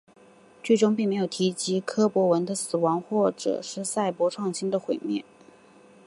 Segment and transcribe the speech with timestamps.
[0.63, 5.23] 剧中并没有提及柯博文的死亡或是赛博创星的毁灭。